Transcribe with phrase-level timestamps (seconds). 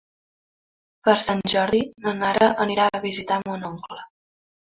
[1.07, 4.01] Per Sant Jordi na Nara anirà a visitar mon oncle.